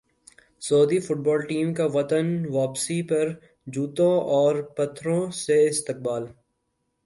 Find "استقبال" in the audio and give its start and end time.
5.67-6.23